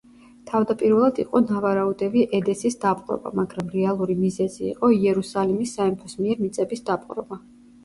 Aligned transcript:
თავდაპირველად 0.51 1.19
იყო 1.23 1.41
ნავარაუდევი 1.49 2.23
ედესის 2.37 2.79
დაპყრობა, 2.87 3.33
მაგრამ 3.41 3.71
რეალური 3.75 4.17
მიზეზი 4.23 4.67
იყო 4.73 4.91
იერუსალიმის 4.97 5.77
სამეფოს 5.81 6.19
მიერ 6.25 6.45
მიწების 6.49 6.87
დაპყრობა. 6.91 7.43